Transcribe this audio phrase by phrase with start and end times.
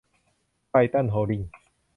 [0.69, 1.41] ไทรทัน โฮลดิ้ง